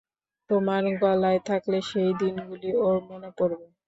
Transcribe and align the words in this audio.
তোমার 0.49 0.83
গলায় 1.01 1.41
থাকলে 1.49 1.77
সেই 1.89 2.11
দিনগুলি 2.21 2.69
ওঁর 2.81 2.97
মনে 3.09 3.29
পড়বে। 3.37 3.65